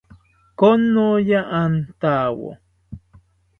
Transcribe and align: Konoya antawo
Konoya 0.59 1.39
antawo 1.61 2.49